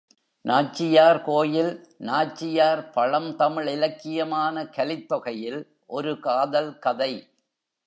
[0.45, 1.69] நாச்சியார் கோயில்
[1.97, 5.61] நாச்சியார் பழந்தமிழ் இலக்கியமான கலித்தொகையில்
[5.87, 7.13] ஒரு காதல் கதை.